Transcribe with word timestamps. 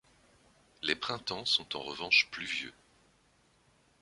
Les 0.81 0.95
printemps 0.95 1.45
sont 1.45 1.77
en 1.77 1.81
revanche 1.81 2.27
pluvieux. 2.31 2.73